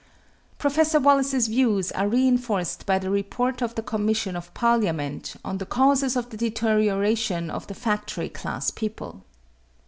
[0.57, 5.65] Professor Wallace's views are reinforced by the report of the commission of Parliament on the
[5.67, 9.21] causes of the deterioration of the factory class people.